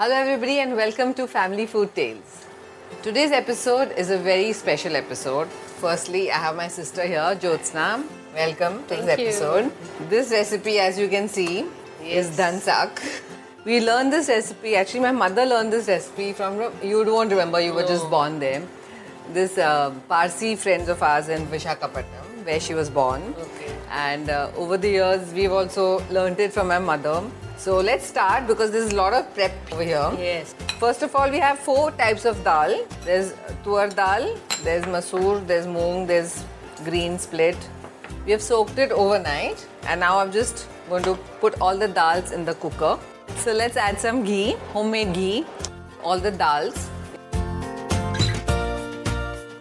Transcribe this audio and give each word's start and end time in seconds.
Hello, 0.00 0.14
everybody, 0.14 0.60
and 0.60 0.76
welcome 0.76 1.12
to 1.12 1.26
Family 1.26 1.66
Food 1.66 1.94
Tales. 1.94 2.46
Today's 3.02 3.32
episode 3.32 3.92
is 3.98 4.08
a 4.08 4.16
very 4.16 4.54
special 4.54 4.96
episode. 4.96 5.46
Firstly, 5.82 6.30
I 6.32 6.38
have 6.38 6.56
my 6.56 6.68
sister 6.68 7.02
here, 7.02 7.36
Jyotsna. 7.42 8.02
Welcome 8.34 8.78
to 8.84 8.96
Thank 8.96 9.04
this 9.04 9.18
you. 9.18 9.26
episode. 9.26 9.72
This 10.08 10.30
recipe, 10.30 10.78
as 10.78 10.98
you 10.98 11.06
can 11.06 11.28
see, 11.28 11.66
is 12.02 12.30
dansak. 12.38 13.02
We 13.66 13.82
learned 13.82 14.10
this 14.14 14.30
recipe. 14.30 14.74
Actually, 14.74 15.00
my 15.00 15.12
mother 15.12 15.44
learned 15.44 15.74
this 15.74 15.86
recipe 15.86 16.32
from. 16.32 16.72
You 16.82 17.04
don't 17.04 17.28
remember. 17.28 17.60
You 17.60 17.74
were 17.74 17.86
just 17.86 18.08
born 18.08 18.38
there. 18.38 18.62
This 19.34 19.58
uh, 19.58 19.90
Parsi 20.08 20.56
friends 20.56 20.88
of 20.88 21.02
ours 21.02 21.28
in 21.28 21.46
Vishakhapatnam, 21.48 22.46
where 22.46 22.58
she 22.58 22.72
was 22.72 22.88
born. 22.88 23.34
Okay. 23.38 23.59
And 23.90 24.30
uh, 24.30 24.50
over 24.56 24.76
the 24.76 24.88
years, 24.88 25.32
we've 25.32 25.52
also 25.52 26.02
learned 26.10 26.38
it 26.38 26.52
from 26.52 26.68
my 26.68 26.78
mother. 26.78 27.22
So 27.56 27.78
let's 27.78 28.06
start 28.06 28.46
because 28.46 28.70
there's 28.70 28.92
a 28.92 28.96
lot 28.96 29.12
of 29.12 29.34
prep 29.34 29.52
over 29.72 29.82
here. 29.82 30.10
Yes. 30.18 30.54
First 30.78 31.02
of 31.02 31.14
all, 31.14 31.28
we 31.28 31.38
have 31.38 31.58
four 31.58 31.90
types 31.90 32.24
of 32.24 32.42
dal. 32.42 32.86
There's 33.04 33.34
tuar 33.64 33.94
dal, 33.94 34.34
there's 34.62 34.84
masoor, 34.84 35.46
there's 35.46 35.66
moong, 35.66 36.06
there's 36.06 36.44
green 36.84 37.18
split. 37.18 37.58
We 38.24 38.32
have 38.32 38.40
soaked 38.40 38.78
it 38.78 38.92
overnight 38.92 39.66
and 39.86 40.00
now 40.00 40.18
I'm 40.18 40.32
just 40.32 40.68
going 40.88 41.02
to 41.02 41.14
put 41.40 41.60
all 41.60 41.76
the 41.76 41.88
dals 41.88 42.32
in 42.32 42.44
the 42.44 42.54
cooker. 42.54 42.98
So 43.36 43.52
let's 43.52 43.76
add 43.76 43.98
some 44.00 44.24
ghee, 44.24 44.56
homemade 44.72 45.12
ghee, 45.12 45.46
all 46.02 46.18
the 46.18 46.32
dals. 46.32 46.88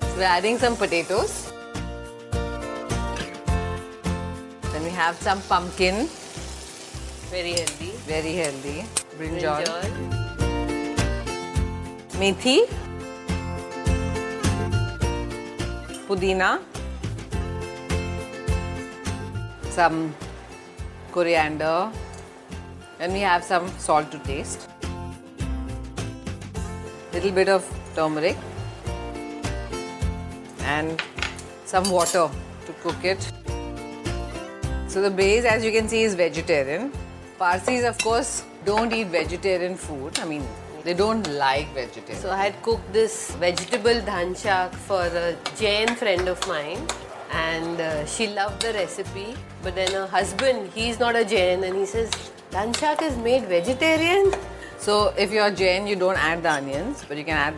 So 0.00 0.16
we're 0.16 0.24
adding 0.24 0.58
some 0.58 0.76
potatoes. 0.76 1.52
Then 4.78 4.86
we 4.86 4.92
have 4.94 5.16
some 5.16 5.40
pumpkin, 5.42 6.06
Very 7.30 7.52
healthy. 7.54 7.88
very 8.06 8.32
healthy. 8.34 8.84
Brinjal. 9.18 9.64
Brinjal. 9.64 9.88
methi, 12.20 12.58
pudina, 16.06 16.50
some 19.78 20.14
coriander, 21.10 21.90
and 23.00 23.12
we 23.12 23.18
have 23.18 23.42
some 23.42 23.66
salt 23.78 24.12
to 24.12 24.20
taste. 24.20 24.68
Little 27.12 27.32
bit 27.32 27.48
of 27.48 27.66
turmeric 27.96 28.36
and 30.76 31.02
some 31.64 31.90
water 31.90 32.30
to 32.66 32.72
cook 32.84 33.04
it. 33.04 33.37
So 34.88 35.02
the 35.02 35.10
base, 35.10 35.44
as 35.44 35.62
you 35.62 35.70
can 35.70 35.86
see, 35.86 36.02
is 36.02 36.14
vegetarian. 36.14 36.90
Parsis, 37.38 37.84
of 37.84 37.98
course, 37.98 38.44
don't 38.64 38.90
eat 38.90 39.08
vegetarian 39.08 39.76
food. 39.76 40.18
I 40.18 40.24
mean, 40.24 40.42
they 40.82 40.94
don't 40.94 41.28
like 41.34 41.68
vegetarian. 41.74 42.22
So 42.22 42.30
I 42.30 42.38
had 42.38 42.62
cooked 42.62 42.90
this 42.90 43.32
vegetable 43.32 44.00
dhansak 44.08 44.74
for 44.74 45.02
a 45.02 45.36
Jain 45.58 45.94
friend 45.94 46.26
of 46.26 46.40
mine 46.48 46.80
and 47.30 47.78
uh, 47.78 48.06
she 48.06 48.28
loved 48.28 48.62
the 48.62 48.72
recipe. 48.72 49.36
But 49.62 49.74
then 49.74 49.92
her 49.92 50.06
husband, 50.06 50.70
he's 50.74 50.98
not 50.98 51.16
a 51.16 51.24
Jain 51.24 51.64
and 51.64 51.76
he 51.76 51.84
says, 51.84 52.10
dhansak 52.50 53.02
is 53.02 53.14
made 53.18 53.44
vegetarian? 53.44 54.32
So 54.78 55.12
if 55.18 55.30
you're 55.30 55.50
Jain, 55.50 55.86
you 55.86 55.96
don't 55.96 56.16
add 56.16 56.42
the 56.42 56.52
onions, 56.52 57.04
but 57.06 57.18
you 57.18 57.24
can 57.24 57.36
add 57.36 57.54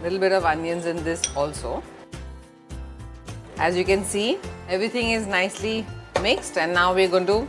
a 0.00 0.02
little 0.02 0.18
bit 0.18 0.32
of 0.32 0.44
onions 0.44 0.86
in 0.86 1.04
this 1.04 1.22
also. 1.36 1.80
As 3.58 3.76
you 3.76 3.84
can 3.84 4.02
see, 4.02 4.40
everything 4.68 5.10
is 5.10 5.28
nicely 5.28 5.86
mixed 6.22 6.56
and 6.56 6.72
now 6.72 6.94
we're 6.94 7.08
going 7.08 7.26
to 7.26 7.48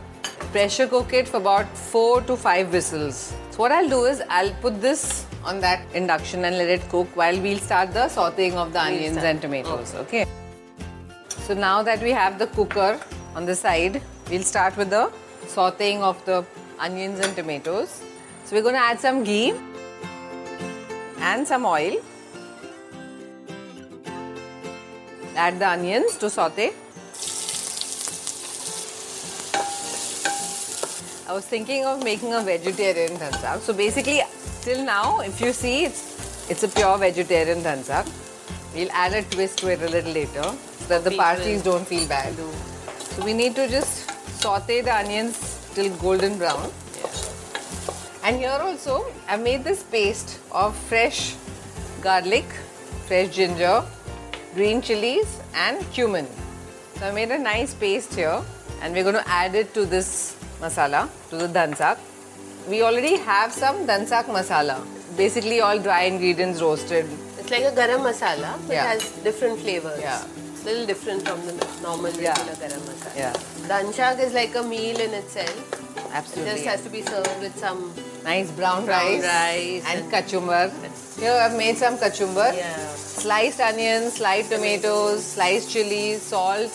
pressure 0.52 0.86
cook 0.86 1.12
it 1.12 1.28
for 1.28 1.38
about 1.38 1.66
4 1.76 2.22
to 2.22 2.36
5 2.36 2.72
whistles. 2.72 3.34
So 3.50 3.58
what 3.58 3.72
I'll 3.72 3.88
do 3.88 4.04
is 4.04 4.22
I'll 4.28 4.52
put 4.62 4.80
this 4.80 5.26
on 5.44 5.60
that 5.60 5.80
induction 5.94 6.44
and 6.44 6.58
let 6.58 6.68
it 6.68 6.88
cook 6.88 7.08
while 7.14 7.40
we'll 7.40 7.58
start 7.58 7.92
the 7.92 8.06
sauteing 8.16 8.54
of 8.54 8.72
the 8.72 8.80
onions 8.80 9.18
and 9.18 9.40
tomatoes, 9.40 9.94
okay? 9.94 10.26
So 11.46 11.54
now 11.54 11.82
that 11.82 12.02
we 12.02 12.10
have 12.10 12.38
the 12.38 12.46
cooker 12.48 13.00
on 13.34 13.46
the 13.46 13.54
side, 13.54 14.00
we'll 14.30 14.42
start 14.42 14.76
with 14.76 14.90
the 14.90 15.10
sauteing 15.46 16.00
of 16.00 16.24
the 16.24 16.44
onions 16.78 17.20
and 17.20 17.36
tomatoes. 17.36 18.02
So 18.44 18.56
we're 18.56 18.62
going 18.62 18.74
to 18.74 18.80
add 18.80 18.98
some 18.98 19.24
ghee 19.24 19.54
and 21.18 21.46
some 21.46 21.64
oil. 21.64 21.96
Add 25.36 25.58
the 25.58 25.68
onions 25.68 26.16
to 26.18 26.30
saute. 26.30 26.72
I 31.26 31.32
was 31.32 31.46
thinking 31.46 31.86
of 31.86 32.04
making 32.04 32.34
a 32.34 32.42
vegetarian 32.42 33.16
dhansak. 33.16 33.60
So 33.60 33.72
basically, 33.72 34.20
till 34.60 34.84
now, 34.84 35.20
if 35.20 35.40
you 35.40 35.54
see, 35.54 35.86
it's 35.86 36.50
it's 36.50 36.64
a 36.64 36.68
pure 36.68 36.98
vegetarian 36.98 37.62
dhansak. 37.62 38.06
We'll 38.74 38.92
add 38.92 39.14
a 39.14 39.22
twist 39.22 39.58
to 39.60 39.70
it 39.72 39.80
a 39.80 39.88
little 39.88 40.12
later 40.12 40.42
so 40.42 40.86
that 40.88 41.04
the 41.04 41.16
Parsis 41.16 41.62
don't 41.62 41.86
feel 41.86 42.06
bad. 42.06 42.34
So 42.98 43.24
we 43.24 43.32
need 43.32 43.56
to 43.56 43.66
just 43.68 44.10
saute 44.42 44.82
the 44.82 44.94
onions 44.94 45.40
till 45.74 45.90
golden 45.96 46.36
brown. 46.36 46.70
And 48.22 48.36
here 48.36 48.58
also, 48.60 49.06
I've 49.26 49.42
made 49.42 49.64
this 49.64 49.82
paste 49.82 50.38
of 50.52 50.76
fresh 50.76 51.36
garlic, 52.02 52.44
fresh 53.06 53.34
ginger, 53.34 53.82
green 54.54 54.82
chilies, 54.82 55.40
and 55.54 55.90
cumin. 55.90 56.26
So 56.96 57.06
I 57.08 57.12
made 57.12 57.30
a 57.30 57.38
nice 57.38 57.72
paste 57.72 58.14
here, 58.14 58.42
and 58.82 58.92
we're 58.92 59.04
going 59.04 59.22
to 59.24 59.28
add 59.28 59.54
it 59.54 59.72
to 59.72 59.86
this 59.86 60.36
masala, 60.68 61.08
to 61.30 61.36
the 61.36 61.48
dansak. 61.58 61.98
We 62.68 62.82
already 62.82 63.16
have 63.18 63.52
some 63.52 63.86
dansak 63.86 64.24
masala, 64.38 64.76
basically 65.16 65.60
all 65.60 65.78
dry 65.78 66.02
ingredients 66.12 66.62
roasted. 66.62 67.06
It's 67.38 67.50
like 67.50 67.64
a 67.70 67.72
garam 67.80 68.00
masala, 68.10 68.52
but 68.66 68.74
Yeah. 68.74 68.84
it 68.84 69.02
has 69.02 69.10
different 69.28 69.60
flavors. 69.64 70.00
Yeah. 70.00 70.22
It's 70.52 70.62
a 70.62 70.66
little 70.70 70.86
different 70.92 71.28
from 71.28 71.40
the 71.48 71.54
normal 71.86 72.12
Yeah. 72.26 72.32
regular 72.38 72.56
garam 72.62 72.84
masala. 72.90 73.16
Yeah. 73.24 73.34
Dhansak 73.72 74.22
is 74.28 74.32
like 74.40 74.54
a 74.62 74.62
meal 74.74 74.98
in 75.08 75.12
itself. 75.22 75.56
It 75.96 76.16
Absolutely. 76.20 76.52
just 76.54 76.64
has 76.70 76.80
to 76.86 76.90
be 76.96 77.02
served 77.02 77.40
with 77.44 77.58
some 77.64 77.78
nice 78.24 78.50
brown, 78.58 78.84
brown 78.86 79.06
rice, 79.06 79.24
rice 79.30 79.84
and 79.92 80.00
and- 80.04 80.12
kachumbar. 80.16 80.64
Here 81.20 81.32
I've 81.44 81.56
made 81.62 81.76
some 81.84 81.98
kachumbar. 82.04 82.50
yeah. 82.56 82.88
Sliced 82.96 83.60
onions, 83.68 84.14
sliced 84.20 84.50
tomatoes, 84.56 85.24
sliced 85.34 85.70
chilies, 85.74 86.22
salt, 86.32 86.72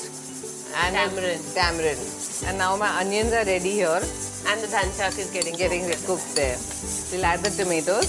and 0.84 0.96
Tamarind. 0.96 1.44
tamarind. 1.56 2.02
And 2.46 2.58
now 2.58 2.76
my 2.78 2.90
onions 3.00 3.32
are 3.34 3.46
ready 3.46 3.72
here, 3.72 4.02
And 4.48 4.62
the 4.62 4.68
dhansak 4.68 5.18
is 5.20 5.30
getting 5.32 5.56
getting 5.56 5.86
cooked. 5.86 6.06
cooked 6.06 6.36
there. 6.36 6.58
We'll 7.12 7.26
add 7.26 7.42
the 7.42 7.50
tomatoes. 7.52 8.08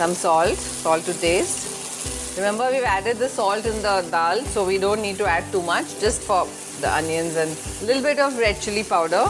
Some 0.00 0.14
salt, 0.14 0.56
salt 0.58 1.04
to 1.04 1.14
taste. 1.14 2.36
Remember, 2.36 2.68
we've 2.72 2.82
added 2.82 3.18
the 3.18 3.28
salt 3.28 3.64
in 3.66 3.76
the 3.82 4.06
dal, 4.10 4.40
so 4.46 4.64
we 4.66 4.78
don't 4.78 5.02
need 5.02 5.16
to 5.18 5.26
add 5.26 5.50
too 5.52 5.62
much, 5.62 6.00
just 6.00 6.22
for 6.22 6.46
the 6.80 6.92
onions 6.92 7.36
and 7.36 7.50
a 7.82 7.84
little 7.86 8.02
bit 8.02 8.18
of 8.18 8.36
red 8.38 8.60
chili 8.60 8.82
powder. 8.84 9.26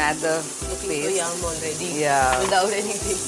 Add 0.00 0.14
the 0.22 0.38
Looking 0.70 1.02
so 1.02 1.10
yum 1.10 1.44
already. 1.44 1.86
Yeah. 1.98 2.38
Without 2.40 2.70
anything. 2.72 3.18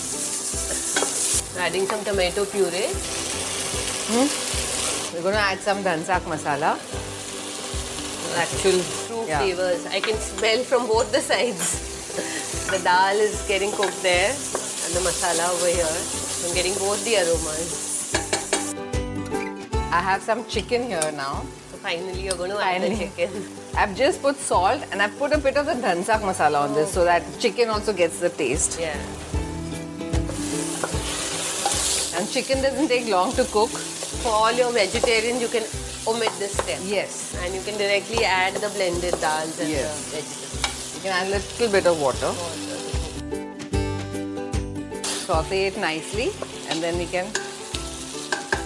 Adding 1.66 1.86
some 1.86 2.04
tomato 2.04 2.44
puree. 2.44 3.19
Hmm? 4.12 4.26
We're 5.15 5.22
going 5.22 5.34
to 5.34 5.41
add 5.41 5.60
some 5.60 5.84
dhansak 5.84 6.22
masala. 6.31 6.71
Actual 8.43 8.78
true 9.06 9.25
Yeah. 9.28 9.38
flavors. 9.38 9.87
I 9.87 10.00
can 10.00 10.16
smell 10.19 10.65
from 10.71 10.87
both 10.88 11.12
the 11.12 11.21
sides. 11.21 11.69
the 12.72 12.78
dal 12.82 13.15
is 13.26 13.37
getting 13.47 13.70
cooked 13.70 14.03
there 14.03 14.31
and 14.31 14.91
the 14.99 15.03
masala 15.06 15.47
over 15.54 15.70
here. 15.70 15.99
I'm 16.43 16.54
getting 16.59 16.75
both 16.82 17.04
the 17.04 17.15
aromas. 17.22 17.70
I 19.93 20.00
have 20.09 20.22
some 20.22 20.44
chicken 20.47 20.88
here 20.91 21.12
now. 21.15 21.44
So 21.70 21.76
finally 21.78 22.22
you're 22.22 22.37
going 22.43 22.50
to 22.50 22.59
add 22.59 22.82
the 22.82 22.96
chicken. 22.96 23.31
I've 23.76 23.94
just 23.96 24.20
put 24.23 24.37
salt 24.37 24.82
and 24.90 25.00
I've 25.02 25.17
put 25.19 25.32
a 25.32 25.38
bit 25.38 25.56
of 25.56 25.67
the 25.67 25.75
dhansak 25.87 26.26
masala 26.32 26.62
on 26.67 26.75
this 26.75 26.93
so 26.93 27.05
that 27.05 27.23
chicken 27.38 27.69
also 27.69 27.93
gets 27.93 28.19
the 28.19 28.31
taste. 28.31 28.81
Yeah. 28.81 28.99
And 32.17 32.29
chicken 32.29 32.61
doesn't 32.61 32.88
take 32.88 33.08
long 33.08 33.32
to 33.34 33.44
cook. 33.44 33.70
For 34.22 34.28
all 34.31 34.52
your 34.52 34.70
vegetarians, 34.72 35.40
you 35.40 35.49
can 35.49 35.64
omit 36.06 36.31
this 36.38 36.52
step. 36.52 36.78
Yes. 36.84 37.34
And 37.43 37.55
you 37.55 37.61
can 37.62 37.76
directly 37.78 38.25
add 38.25 38.55
the 38.55 38.69
blended 38.76 39.14
dals 39.14 39.58
and 39.61 39.69
Yes. 39.69 40.05
the 40.05 40.17
vegetables. 40.17 40.94
You 40.94 41.00
can 41.05 41.12
add 41.19 41.26
a 41.28 41.31
little 41.31 41.70
bit 41.76 41.87
of 41.87 42.00
water. 42.00 42.32
Saute 45.26 45.67
it 45.69 45.78
nicely 45.78 46.28
and 46.69 46.82
then 46.82 46.99
we 46.99 47.06
can 47.06 47.26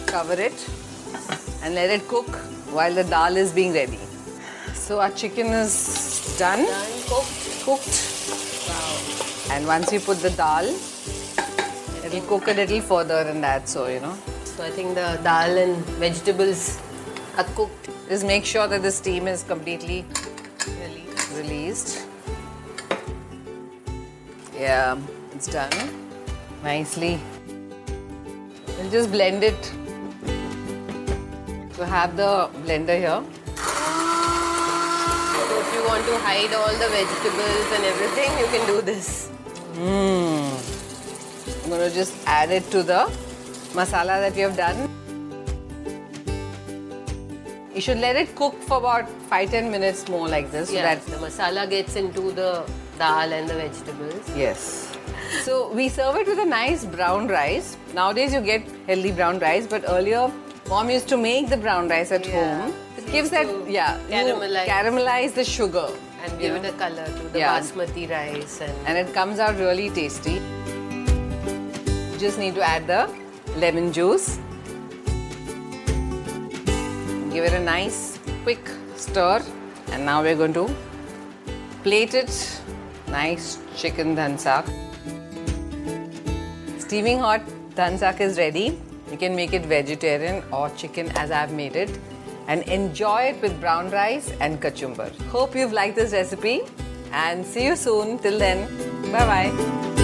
cover 0.07 0.35
it 0.49 0.67
and 1.63 1.75
let 1.75 1.91
it 1.91 2.09
cook 2.09 2.29
while 2.73 2.93
the 2.93 3.05
dal 3.05 3.37
is 3.37 3.53
being 3.53 3.73
ready. 3.73 3.99
So 4.75 5.01
our 5.01 5.11
chicken 5.11 5.49
is 5.49 6.37
done, 6.39 6.65
Done, 6.67 6.93
cooked. 7.09 7.65
cooked. 7.65 7.97
Wow. 8.69 9.55
And 9.55 9.67
once 9.67 9.93
you 9.93 10.01
put 10.01 10.19
the 10.21 10.31
dal, 10.31 10.67
it'll 12.05 12.27
cook 12.33 12.49
a 12.49 12.53
little 12.55 12.81
further 12.81 13.21
in 13.31 13.41
that 13.43 13.69
so 13.69 13.87
you 13.87 14.01
know. 14.01 14.17
So 14.57 14.63
I 14.63 14.71
think 14.71 14.95
the 14.95 15.19
dal 15.25 15.59
and 15.59 15.85
vegetables 15.99 16.81
are 17.37 17.45
cooked. 17.57 17.89
Just 18.09 18.25
make 18.25 18.45
sure 18.45 18.69
that 18.69 18.83
the 18.83 18.91
steam 18.93 19.27
is 19.27 19.43
completely 19.43 20.05
released. 21.35 22.07
Yeah, 24.57 24.97
it's 25.33 25.49
done 25.49 25.73
nicely. 26.63 27.19
We'll 28.79 28.91
just 28.91 29.11
blend 29.11 29.43
it. 29.43 29.73
So 31.73 31.85
have 31.85 32.17
the 32.17 32.49
blender 32.65 32.97
here. 32.97 33.23
So 35.35 35.59
if 35.59 35.75
you 35.75 35.83
want 35.85 36.07
to 36.07 36.17
hide 36.19 36.55
all 36.55 36.73
the 36.85 36.89
vegetables 36.95 37.73
and 37.75 37.85
everything, 37.93 38.31
you 38.39 38.47
can 38.47 38.67
do 38.69 38.81
this. 38.83 39.31
Mmm. 39.75 41.65
I'm 41.65 41.71
going 41.71 41.89
to 41.91 41.95
just 41.95 42.15
add 42.27 42.51
it 42.53 42.71
to 42.71 42.83
the 42.85 43.11
masala 43.75 44.21
that 44.25 44.35
we 44.35 44.43
have 44.43 44.57
done. 44.57 44.89
You 47.75 47.81
should 47.81 47.99
let 47.99 48.15
it 48.17 48.35
cook 48.37 48.55
for 48.63 48.77
about 48.79 49.07
5-10 49.31 49.71
minutes 49.71 50.09
more 50.09 50.29
like 50.29 50.51
this. 50.53 50.69
so 50.69 50.75
Yeah, 50.77 50.95
that 50.95 51.07
the 51.07 51.17
masala 51.17 51.69
gets 51.69 51.97
into 51.97 52.31
the 52.31 52.65
dal 52.99 53.33
and 53.33 53.49
the 53.49 53.55
vegetables. 53.55 54.31
Yes. 54.37 54.93
So 55.43 55.73
we 55.73 55.89
serve 55.89 56.17
it 56.17 56.29
with 56.29 56.39
a 56.39 56.45
nice 56.45 56.85
brown 56.85 57.27
rice. 57.27 57.77
Nowadays 57.93 58.33
you 58.33 58.41
get 58.41 58.63
healthy 58.87 59.11
brown 59.11 59.41
rice, 59.41 59.67
but 59.67 59.83
earlier 59.89 60.31
mom 60.69 60.89
used 60.89 61.09
to 61.09 61.17
make 61.17 61.49
the 61.49 61.57
brown 61.57 61.89
rice 61.89 62.13
at 62.13 62.25
Yeah. 62.27 62.37
home. 62.61 62.75
It 62.97 63.11
gives 63.11 63.31
that 63.31 63.47
yeah, 63.69 63.99
caramelize. 64.09 64.67
caramelize 64.67 65.35
the 65.35 65.45
sugar 65.45 65.89
And 66.25 66.39
give 66.41 66.53
know, 66.55 66.63
it 66.69 66.75
a 66.75 66.77
color 66.85 67.07
to 67.17 67.25
the 67.33 67.39
Yeah. 67.41 67.59
basmati 67.59 68.05
rice 68.13 68.61
and 68.69 68.87
and 68.87 68.97
it 69.03 69.13
comes 69.19 69.41
out 69.49 69.59
really 69.65 69.91
tasty. 69.99 70.37
You 72.13 72.19
just 72.27 72.39
need 72.45 72.55
to 72.55 72.63
add 72.71 72.87
the 72.87 73.03
lemon 73.57 73.93
juice. 73.93 74.39
Give 77.33 77.45
it 77.45 77.53
a 77.53 77.61
nice 77.61 78.19
quick 78.43 78.69
stir, 78.97 79.43
and 79.93 80.05
now 80.05 80.23
we're 80.23 80.37
going 80.37 80.55
to 80.55 80.71
plate 81.83 82.15
it. 82.15 82.61
Nice 83.09 83.59
chicken 83.77 84.17
dhansak. 84.17 84.65
Steaming 86.79 87.19
hot 87.19 87.43
dhansak 87.75 88.21
is 88.21 88.39
ready. 88.39 88.79
You 89.11 89.17
can 89.17 89.35
make 89.37 89.53
it 89.53 89.67
vegetarian 89.67 90.43
or 90.53 90.71
chicken 90.71 91.11
as 91.17 91.31
I've 91.31 91.53
made 91.53 91.77
it 91.77 91.99
and 92.47 92.63
enjoy 92.65 93.23
it 93.35 93.43
with 93.43 93.61
brown 93.61 93.91
rice 93.91 94.33
and 94.41 94.61
kachumbar. 94.61 95.11
Hope 95.29 95.55
you've 95.55 95.73
liked 95.73 95.97
this 95.97 96.13
recipe 96.13 96.63
and 97.13 97.45
see 97.45 97.67
you 97.67 97.77
soon. 97.77 98.19
Till 98.19 98.39
then, 98.39 98.67
bye 99.13 99.27
bye. 99.27 100.04